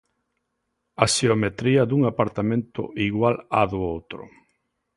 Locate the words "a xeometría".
1.03-1.81